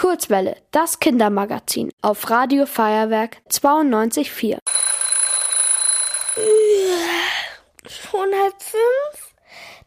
Kurzwelle, 0.00 0.56
das 0.70 0.98
Kindermagazin 0.98 1.90
auf 2.00 2.30
Radio 2.30 2.64
Feuerwerk 2.64 3.36
92.4. 3.50 4.56
Schon 7.86 8.28
halb 8.42 8.62
fünf? 8.62 9.34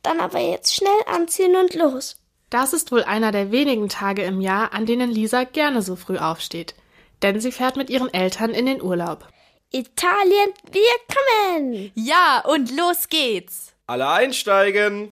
Dann 0.04 0.20
aber 0.20 0.38
jetzt 0.38 0.76
schnell 0.76 0.91
anziehen 1.07 1.55
und 1.55 1.73
los. 1.73 2.18
Das 2.52 2.73
ist 2.73 2.91
wohl 2.91 3.02
einer 3.02 3.31
der 3.31 3.52
wenigen 3.52 3.89
Tage 3.89 4.21
im 4.21 4.39
Jahr, 4.39 4.71
an 4.73 4.86
denen 4.86 5.10
Lisa 5.10 5.46
gerne 5.46 5.81
so 5.81 5.96
früh 5.96 6.20
aufsteht. 6.20 6.76
Denn 7.24 7.40
sie 7.40 7.52
fährt 7.52 7.76
mit 7.76 7.90
ihren 7.90 8.14
Eltern 8.14 8.52
in 8.52 8.68
den 8.68 8.84
Urlaub. 8.84 9.28
Italien, 9.72 10.54
wir 10.70 10.94
kommen! 11.10 11.92
Ja, 11.96 12.44
und 12.48 12.70
los 12.78 13.10
geht's! 13.10 13.74
Alle 13.88 14.08
einsteigen! 14.08 15.10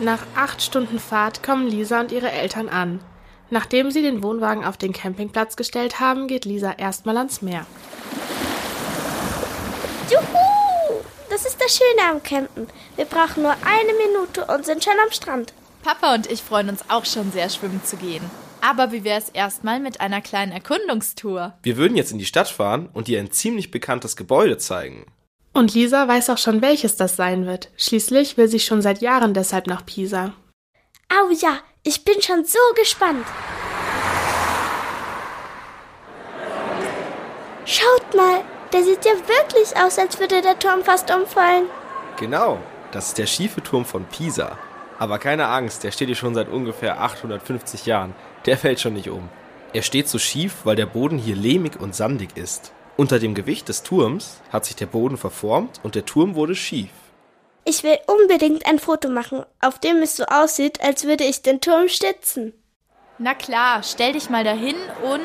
Nach 0.00 0.26
acht 0.34 0.62
Stunden 0.62 0.98
Fahrt 0.98 1.42
kommen 1.42 1.68
Lisa 1.68 2.00
und 2.00 2.10
ihre 2.10 2.30
Eltern 2.30 2.70
an. 2.70 3.00
Nachdem 3.50 3.90
sie 3.90 4.00
den 4.00 4.22
Wohnwagen 4.22 4.64
auf 4.64 4.78
den 4.78 4.94
Campingplatz 4.94 5.56
gestellt 5.56 6.00
haben, 6.00 6.26
geht 6.26 6.46
Lisa 6.46 6.72
erstmal 6.72 7.18
ans 7.18 7.42
Meer. 7.42 7.66
Juhu! 10.10 11.02
Das 11.28 11.44
ist 11.44 11.60
das 11.60 11.76
Schöne 11.76 12.10
am 12.10 12.22
Campen. 12.22 12.66
Wir 12.96 13.04
brauchen 13.04 13.42
nur 13.42 13.52
eine 13.52 13.92
Minute 13.92 14.46
und 14.46 14.64
sind 14.64 14.82
schon 14.82 14.94
am 15.04 15.12
Strand. 15.12 15.52
Papa 15.82 16.14
und 16.14 16.30
ich 16.30 16.40
freuen 16.40 16.70
uns 16.70 16.88
auch 16.88 17.04
schon 17.04 17.30
sehr, 17.30 17.50
schwimmen 17.50 17.82
zu 17.84 17.96
gehen. 17.96 18.24
Aber 18.62 18.92
wie 18.92 19.04
wäre 19.04 19.18
es 19.18 19.28
erstmal 19.28 19.80
mit 19.80 20.00
einer 20.00 20.22
kleinen 20.22 20.52
Erkundungstour? 20.52 21.58
Wir 21.62 21.76
würden 21.76 21.96
jetzt 21.96 22.12
in 22.12 22.18
die 22.18 22.24
Stadt 22.24 22.48
fahren 22.48 22.88
und 22.94 23.06
dir 23.06 23.18
ein 23.18 23.32
ziemlich 23.32 23.70
bekanntes 23.70 24.16
Gebäude 24.16 24.56
zeigen. 24.56 25.04
Und 25.52 25.74
Lisa 25.74 26.06
weiß 26.06 26.30
auch 26.30 26.38
schon, 26.38 26.62
welches 26.62 26.96
das 26.96 27.16
sein 27.16 27.46
wird. 27.46 27.70
Schließlich 27.76 28.36
will 28.36 28.48
sie 28.48 28.60
schon 28.60 28.82
seit 28.82 29.00
Jahren 29.00 29.34
deshalb 29.34 29.66
nach 29.66 29.84
Pisa. 29.84 30.32
Au 31.08 31.30
ja, 31.30 31.58
ich 31.82 32.04
bin 32.04 32.22
schon 32.22 32.44
so 32.44 32.58
gespannt. 32.76 33.26
Schaut 37.64 38.14
mal, 38.14 38.42
der 38.72 38.84
sieht 38.84 39.04
ja 39.04 39.12
wirklich 39.12 39.76
aus, 39.76 39.98
als 39.98 40.18
würde 40.20 40.40
der 40.42 40.58
Turm 40.58 40.82
fast 40.84 41.12
umfallen. 41.12 41.64
Genau, 42.18 42.58
das 42.92 43.08
ist 43.08 43.18
der 43.18 43.26
schiefe 43.26 43.62
Turm 43.62 43.84
von 43.84 44.04
Pisa. 44.04 44.56
Aber 44.98 45.18
keine 45.18 45.48
Angst, 45.48 45.82
der 45.82 45.90
steht 45.90 46.08
hier 46.08 46.16
schon 46.16 46.34
seit 46.34 46.48
ungefähr 46.48 47.00
850 47.00 47.86
Jahren. 47.86 48.14
Der 48.46 48.56
fällt 48.58 48.80
schon 48.80 48.94
nicht 48.94 49.08
um. 49.08 49.28
Er 49.72 49.82
steht 49.82 50.08
so 50.08 50.18
schief, 50.18 50.56
weil 50.64 50.76
der 50.76 50.86
Boden 50.86 51.18
hier 51.18 51.36
lehmig 51.36 51.80
und 51.80 51.94
sandig 51.94 52.36
ist. 52.36 52.72
Unter 53.00 53.18
dem 53.18 53.34
Gewicht 53.34 53.70
des 53.70 53.82
Turms 53.82 54.42
hat 54.52 54.66
sich 54.66 54.76
der 54.76 54.84
Boden 54.84 55.16
verformt 55.16 55.80
und 55.82 55.94
der 55.94 56.04
Turm 56.04 56.34
wurde 56.34 56.54
schief. 56.54 56.90
Ich 57.64 57.82
will 57.82 57.98
unbedingt 58.06 58.66
ein 58.66 58.78
Foto 58.78 59.08
machen, 59.08 59.42
auf 59.58 59.78
dem 59.78 60.02
es 60.02 60.16
so 60.16 60.24
aussieht, 60.24 60.82
als 60.82 61.04
würde 61.04 61.24
ich 61.24 61.40
den 61.40 61.62
Turm 61.62 61.88
stützen. 61.88 62.52
Na 63.16 63.32
klar, 63.32 63.82
stell 63.84 64.12
dich 64.12 64.28
mal 64.28 64.44
dahin 64.44 64.76
und. 65.02 65.22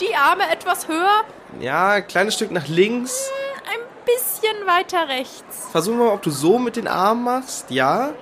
Die 0.00 0.14
Arme 0.14 0.50
etwas 0.50 0.88
höher? 0.88 1.24
Ja, 1.60 2.00
kleines 2.00 2.36
Stück 2.36 2.50
nach 2.50 2.66
links. 2.68 3.28
Ein 3.70 4.06
bisschen 4.06 4.66
weiter 4.66 5.06
rechts. 5.06 5.68
Versuch 5.70 5.96
mal, 5.96 6.14
ob 6.14 6.22
du 6.22 6.30
so 6.30 6.58
mit 6.58 6.76
den 6.76 6.88
Armen 6.88 7.24
machst, 7.24 7.70
ja? 7.70 8.14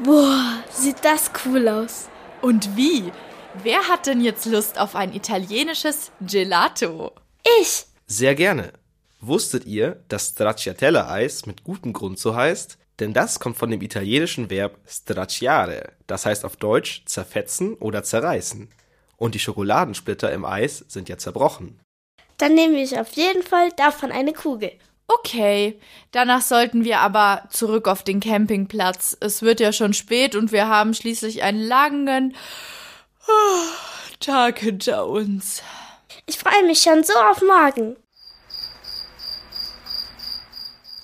Boah, 0.00 0.62
sieht 0.68 1.02
das 1.02 1.30
cool 1.46 1.66
aus. 1.66 2.10
Und 2.42 2.76
wie? 2.76 3.10
Wer 3.62 3.88
hat 3.88 4.06
denn 4.06 4.20
jetzt 4.20 4.46
Lust 4.46 4.78
auf 4.78 4.96
ein 4.96 5.14
italienisches 5.14 6.10
Gelato? 6.20 7.12
Ich. 7.60 7.84
Sehr 8.06 8.34
gerne. 8.34 8.72
Wusstet 9.20 9.64
ihr, 9.64 10.02
dass 10.08 10.30
Stracciatella-Eis 10.30 11.46
mit 11.46 11.62
gutem 11.62 11.92
Grund 11.92 12.18
so 12.18 12.34
heißt? 12.34 12.78
Denn 12.98 13.12
das 13.12 13.38
kommt 13.38 13.56
von 13.56 13.70
dem 13.70 13.80
italienischen 13.80 14.50
Verb 14.50 14.78
stracciare, 14.86 15.92
das 16.06 16.26
heißt 16.26 16.44
auf 16.44 16.56
Deutsch 16.56 17.04
zerfetzen 17.06 17.74
oder 17.74 18.02
zerreißen. 18.02 18.68
Und 19.16 19.34
die 19.34 19.40
Schokoladensplitter 19.40 20.32
im 20.32 20.44
Eis 20.44 20.84
sind 20.88 21.08
ja 21.08 21.16
zerbrochen. 21.16 21.80
Dann 22.38 22.54
nehme 22.54 22.82
ich 22.82 22.98
auf 22.98 23.12
jeden 23.12 23.42
Fall 23.42 23.70
davon 23.76 24.12
eine 24.12 24.32
Kugel. 24.32 24.72
Okay, 25.06 25.78
danach 26.10 26.42
sollten 26.42 26.84
wir 26.84 26.98
aber 27.00 27.44
zurück 27.50 27.88
auf 27.88 28.02
den 28.02 28.20
Campingplatz. 28.20 29.16
Es 29.20 29.42
wird 29.42 29.60
ja 29.60 29.72
schon 29.72 29.92
spät 29.92 30.34
und 30.34 30.50
wir 30.50 30.68
haben 30.68 30.94
schließlich 30.94 31.42
einen 31.42 31.60
langen 31.60 32.34
Tag 34.20 34.58
hinter 34.58 35.06
uns. 35.06 35.62
Ich 36.26 36.38
freue 36.38 36.64
mich 36.66 36.80
schon 36.80 37.04
so 37.04 37.12
auf 37.30 37.42
morgen. 37.42 37.96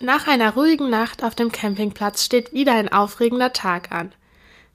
Nach 0.01 0.27
einer 0.27 0.55
ruhigen 0.55 0.89
Nacht 0.89 1.23
auf 1.23 1.35
dem 1.35 1.53
Campingplatz 1.53 2.25
steht 2.25 2.55
wieder 2.55 2.73
ein 2.73 2.91
aufregender 2.91 3.53
Tag 3.53 3.93
an. 3.93 4.13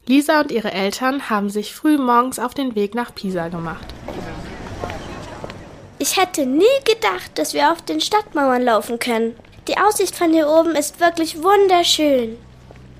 Lisa 0.06 0.42
und 0.42 0.52
ihre 0.52 0.72
Eltern 0.72 1.32
haben 1.32 1.50
sich 1.50 1.74
früh 1.74 1.98
morgens 1.98 2.38
auf 2.38 2.54
den 2.54 2.76
Weg 2.76 2.94
nach 2.94 3.16
Pisa 3.16 3.48
gemacht. 3.48 3.88
Ich 5.98 6.18
hätte 6.22 6.46
nie 6.46 6.64
gedacht, 6.84 7.32
dass 7.40 7.56
wir 7.56 7.72
auf 7.72 7.82
den 7.82 8.00
Stadtmauern 8.00 8.62
laufen 8.62 9.00
können. 9.00 9.36
Die 9.68 9.78
Aussicht 9.80 10.16
von 10.16 10.32
hier 10.32 10.48
oben 10.48 10.76
ist 10.76 11.00
wirklich 11.00 11.42
wunderschön. 11.42 12.38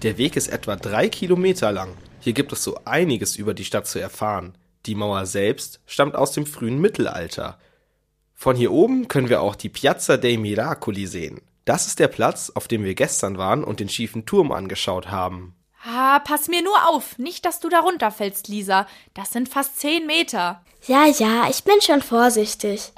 Der 0.02 0.18
Weg 0.18 0.36
ist 0.36 0.48
etwa 0.48 0.76
drei 0.76 1.10
Kilometer 1.10 1.72
lang. 1.72 1.96
Hier 2.26 2.34
gibt 2.34 2.52
es 2.52 2.64
so 2.64 2.80
einiges 2.86 3.36
über 3.36 3.54
die 3.54 3.66
Stadt 3.66 3.86
zu 3.86 4.00
erfahren. 4.00 4.58
Die 4.88 4.96
Mauer 4.96 5.28
selbst 5.28 5.80
stammt 5.86 6.16
aus 6.16 6.32
dem 6.32 6.48
frühen 6.48 6.82
Mittelalter. 6.82 7.60
Von 8.34 8.56
hier 8.56 8.72
oben 8.72 9.08
können 9.08 9.30
wir 9.30 9.42
auch 9.42 9.54
die 9.54 9.70
Piazza 9.70 10.18
dei 10.18 10.36
Miracoli 10.36 11.06
sehen. 11.06 11.40
Das 11.66 11.86
ist 11.86 12.00
der 12.00 12.08
Platz, 12.08 12.52
auf 12.56 12.68
dem 12.68 12.84
wir 12.84 12.96
gestern 12.96 13.38
waren 13.38 13.64
und 13.64 13.80
den 13.80 13.90
schiefen 13.90 14.26
Turm 14.26 14.52
angeschaut 14.52 15.12
haben. 15.12 15.54
Ah, 15.86 16.18
pass 16.18 16.48
mir 16.48 16.64
nur 16.64 16.90
auf, 16.90 17.20
nicht, 17.20 17.46
dass 17.46 17.60
du 17.60 17.70
da 17.70 17.82
runterfällst, 17.82 18.48
Lisa. 18.48 18.88
Das 19.14 19.30
sind 19.30 19.48
fast 19.48 19.80
zehn 19.80 20.08
Meter. 20.08 20.64
Ja, 20.88 21.06
ja, 21.06 21.48
ich 21.48 21.64
bin 21.64 21.80
schon 21.80 22.02
vorsichtig. 22.02 22.92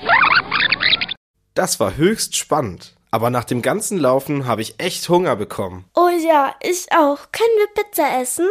Das 1.53 1.81
war 1.81 1.97
höchst 1.97 2.37
spannend. 2.37 2.95
Aber 3.11 3.29
nach 3.29 3.43
dem 3.43 3.61
ganzen 3.61 3.97
Laufen 3.97 4.45
habe 4.45 4.61
ich 4.61 4.79
echt 4.79 5.09
Hunger 5.09 5.35
bekommen. 5.35 5.83
Oh 5.95 6.07
ja, 6.07 6.55
ich 6.61 6.93
auch. 6.93 7.33
Können 7.33 7.57
wir 7.57 7.83
Pizza 7.83 8.21
essen? 8.21 8.47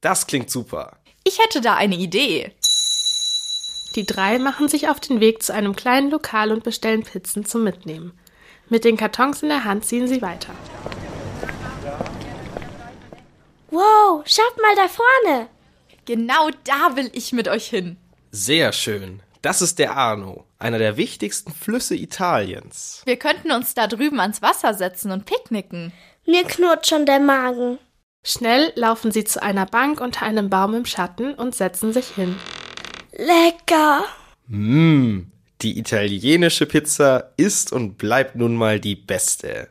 Das 0.00 0.26
klingt 0.26 0.50
super. 0.50 0.96
Ich 1.24 1.38
hätte 1.38 1.60
da 1.60 1.74
eine 1.74 1.96
Idee. 1.96 2.52
Die 3.96 4.06
drei 4.06 4.38
machen 4.38 4.68
sich 4.68 4.88
auf 4.88 5.00
den 5.00 5.20
Weg 5.20 5.42
zu 5.42 5.52
einem 5.52 5.74
kleinen 5.74 6.10
Lokal 6.10 6.52
und 6.52 6.62
bestellen 6.62 7.02
Pizzen 7.02 7.44
zum 7.44 7.64
Mitnehmen. 7.64 8.18
Mit 8.68 8.84
den 8.84 8.96
Kartons 8.96 9.42
in 9.42 9.48
der 9.48 9.64
Hand 9.64 9.84
ziehen 9.84 10.06
sie 10.06 10.22
weiter. 10.22 10.54
Wow, 13.70 14.22
schaut 14.26 14.56
mal 14.62 14.76
da 14.76 14.88
vorne. 14.88 15.48
Genau 16.04 16.50
da 16.64 16.96
will 16.96 17.10
ich 17.12 17.32
mit 17.32 17.48
euch 17.48 17.66
hin. 17.66 17.96
Sehr 18.30 18.72
schön. 18.72 19.22
Das 19.42 19.62
ist 19.62 19.78
der 19.78 19.96
Arno, 19.96 20.44
einer 20.58 20.78
der 20.78 20.96
wichtigsten 20.96 21.52
Flüsse 21.52 21.94
Italiens. 21.94 23.02
Wir 23.06 23.16
könnten 23.16 23.52
uns 23.52 23.74
da 23.74 23.86
drüben 23.86 24.20
ans 24.20 24.42
Wasser 24.42 24.74
setzen 24.74 25.10
und 25.12 25.24
picknicken. 25.24 25.92
Mir 26.26 26.44
knurrt 26.44 26.86
schon 26.86 27.06
der 27.06 27.20
Magen. 27.20 27.78
Schnell 28.22 28.72
laufen 28.76 29.10
sie 29.12 29.24
zu 29.24 29.42
einer 29.42 29.66
Bank 29.66 30.00
unter 30.00 30.26
einem 30.26 30.50
Baum 30.50 30.74
im 30.74 30.84
Schatten 30.84 31.34
und 31.34 31.54
setzen 31.54 31.92
sich 31.92 32.08
hin. 32.08 32.36
Lecker. 33.12 34.04
Mmm, 34.46 35.30
die 35.62 35.78
italienische 35.78 36.66
Pizza 36.66 37.32
ist 37.36 37.72
und 37.72 37.96
bleibt 37.96 38.36
nun 38.36 38.56
mal 38.56 38.78
die 38.78 38.96
beste. 38.96 39.68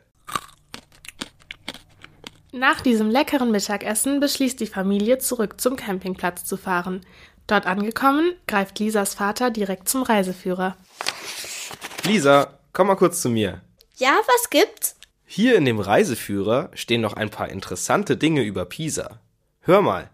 Nach 2.52 2.80
diesem 2.80 3.10
leckeren 3.10 3.52
Mittagessen 3.52 4.18
beschließt 4.18 4.58
die 4.58 4.66
Familie, 4.66 5.18
zurück 5.18 5.60
zum 5.60 5.76
Campingplatz 5.76 6.44
zu 6.44 6.56
fahren. 6.56 7.06
Dort 7.46 7.66
angekommen, 7.66 8.32
greift 8.48 8.78
Lisas 8.80 9.14
Vater 9.14 9.50
direkt 9.50 9.88
zum 9.88 10.02
Reiseführer. 10.02 10.76
Lisa, 12.04 12.58
komm 12.72 12.88
mal 12.88 12.96
kurz 12.96 13.20
zu 13.20 13.28
mir. 13.28 13.60
Ja, 13.96 14.18
was 14.26 14.50
gibt's? 14.50 14.96
Hier 15.32 15.54
in 15.54 15.64
dem 15.64 15.78
Reiseführer 15.78 16.72
stehen 16.74 17.02
noch 17.02 17.12
ein 17.12 17.30
paar 17.30 17.50
interessante 17.50 18.16
Dinge 18.16 18.42
über 18.42 18.64
Pisa. 18.64 19.20
Hör 19.60 19.80
mal, 19.80 20.10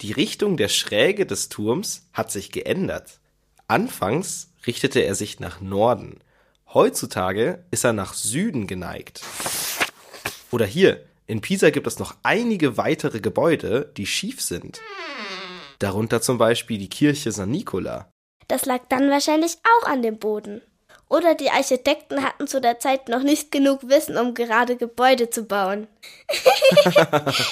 die 0.00 0.10
Richtung 0.10 0.56
der 0.56 0.66
Schräge 0.66 1.24
des 1.24 1.48
Turms 1.48 2.08
hat 2.12 2.32
sich 2.32 2.50
geändert. 2.50 3.20
Anfangs 3.68 4.50
richtete 4.66 5.02
er 5.02 5.14
sich 5.14 5.38
nach 5.38 5.60
Norden. 5.60 6.18
Heutzutage 6.74 7.64
ist 7.70 7.84
er 7.84 7.92
nach 7.92 8.14
Süden 8.14 8.66
geneigt. 8.66 9.22
Oder 10.50 10.66
hier, 10.66 11.06
in 11.28 11.40
Pisa 11.40 11.70
gibt 11.70 11.86
es 11.86 12.00
noch 12.00 12.16
einige 12.24 12.76
weitere 12.76 13.20
Gebäude, 13.20 13.92
die 13.96 14.06
schief 14.06 14.40
sind. 14.40 14.80
Darunter 15.78 16.20
zum 16.20 16.38
Beispiel 16.38 16.78
die 16.78 16.90
Kirche 16.90 17.30
San 17.30 17.52
Nicola. 17.52 18.10
Das 18.48 18.66
lag 18.66 18.80
dann 18.88 19.10
wahrscheinlich 19.10 19.58
auch 19.78 19.86
an 19.86 20.02
dem 20.02 20.18
Boden. 20.18 20.60
Oder 21.08 21.34
die 21.34 21.50
Architekten 21.50 22.24
hatten 22.24 22.46
zu 22.46 22.60
der 22.60 22.78
Zeit 22.78 23.08
noch 23.08 23.22
nicht 23.22 23.52
genug 23.52 23.88
Wissen, 23.88 24.18
um 24.18 24.34
gerade 24.34 24.76
Gebäude 24.76 25.30
zu 25.30 25.44
bauen. 25.44 25.86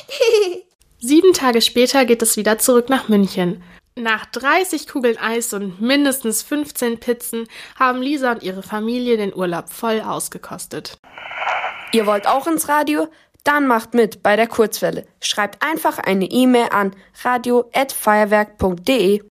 Sieben 0.99 1.33
Tage 1.33 1.61
später 1.61 2.05
geht 2.05 2.23
es 2.23 2.37
wieder 2.37 2.59
zurück 2.59 2.89
nach 2.89 3.09
München. 3.09 3.63
Nach 3.97 4.27
30 4.27 4.89
Kugeln 4.89 5.19
Eis 5.19 5.53
und 5.53 5.81
mindestens 5.81 6.43
15 6.43 6.99
Pizzen 6.99 7.47
haben 7.79 8.03
Lisa 8.03 8.33
und 8.33 8.43
ihre 8.43 8.65
Familie 8.65 9.17
den 9.17 9.33
Urlaub 9.33 9.71
voll 9.71 10.01
ausgekostet. 10.01 10.99
Ihr 11.93 12.07
wollt 12.07 12.27
auch 12.27 12.49
ins 12.49 12.69
Radio? 12.69 13.07
Dann 13.45 13.69
macht 13.69 13.95
mit 13.95 14.23
bei 14.23 14.37
der 14.37 14.47
Kurzwelle. 14.49 15.07
Schreibt 15.21 15.63
einfach 15.63 15.99
eine 15.99 16.25
E-Mail 16.25 16.71
an 16.71 16.97
radio@feuerwerk.de. 17.23 19.23